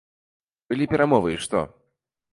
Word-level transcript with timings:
Былі 0.73 0.89
перамовы 0.95 1.29
і 1.37 1.39
што? 1.47 1.59